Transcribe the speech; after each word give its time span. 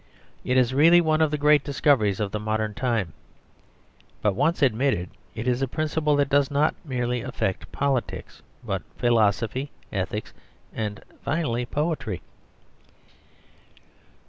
It 0.43 0.57
is 0.57 0.73
really 0.73 0.99
one 0.99 1.21
of 1.21 1.29
the 1.29 1.37
great 1.37 1.63
discoveries 1.63 2.19
of 2.19 2.31
the 2.31 2.39
modern 2.39 2.73
time; 2.73 3.13
but, 4.23 4.33
once 4.33 4.63
admitted, 4.63 5.11
it 5.35 5.47
is 5.47 5.61
a 5.61 5.67
principle 5.67 6.15
that 6.15 6.27
does 6.27 6.49
not 6.49 6.73
merely 6.83 7.21
affect 7.21 7.71
politics, 7.71 8.41
but 8.63 8.81
philosophy, 8.97 9.69
ethics, 9.91 10.33
and 10.73 11.03
finally 11.23 11.67
poetry. 11.67 12.23